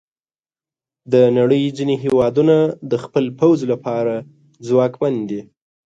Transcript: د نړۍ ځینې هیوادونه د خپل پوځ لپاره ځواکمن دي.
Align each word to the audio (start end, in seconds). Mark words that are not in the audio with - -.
د 1.11 1.13
نړۍ 1.37 1.63
ځینې 1.77 1.95
هیوادونه 2.03 2.55
د 2.91 2.93
خپل 3.03 3.25
پوځ 3.39 3.59
لپاره 3.71 4.15
ځواکمن 4.67 5.15
دي. 5.29 5.41